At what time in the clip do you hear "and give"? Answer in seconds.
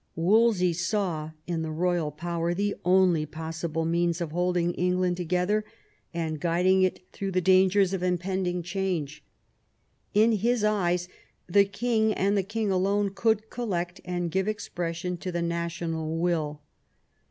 14.03-14.47